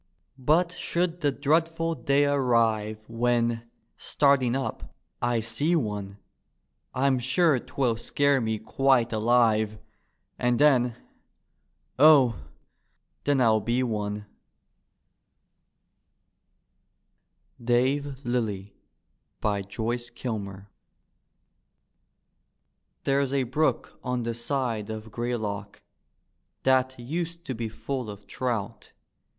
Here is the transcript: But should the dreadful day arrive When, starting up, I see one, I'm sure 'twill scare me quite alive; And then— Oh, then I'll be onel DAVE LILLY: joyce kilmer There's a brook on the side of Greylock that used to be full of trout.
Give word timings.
But 0.39 0.71
should 0.71 1.21
the 1.21 1.31
dreadful 1.31 1.93
day 1.93 2.25
arrive 2.25 3.07
When, 3.07 3.69
starting 3.97 4.55
up, 4.55 4.95
I 5.21 5.41
see 5.41 5.75
one, 5.75 6.17
I'm 6.91 7.19
sure 7.19 7.59
'twill 7.59 7.97
scare 7.97 8.41
me 8.41 8.57
quite 8.57 9.13
alive; 9.13 9.77
And 10.39 10.57
then— 10.57 10.95
Oh, 11.99 12.35
then 13.25 13.39
I'll 13.41 13.59
be 13.59 13.83
onel 13.83 14.25
DAVE 17.63 18.25
LILLY: 18.25 18.73
joyce 19.67 20.09
kilmer 20.09 20.67
There's 23.03 23.31
a 23.35 23.43
brook 23.43 23.99
on 24.03 24.23
the 24.23 24.33
side 24.33 24.89
of 24.89 25.11
Greylock 25.11 25.83
that 26.63 26.99
used 26.99 27.45
to 27.45 27.53
be 27.53 27.69
full 27.69 28.09
of 28.09 28.25
trout. 28.25 28.93